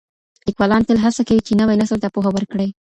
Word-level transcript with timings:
ليکوالان 0.47 0.81
تل 0.87 0.97
هڅه 1.05 1.21
کوي 1.27 1.41
چي 1.47 1.53
نوي 1.61 1.75
نسل 1.81 1.97
ته 2.03 2.07
پوهه 2.15 2.29
ورکړي. 2.33 2.67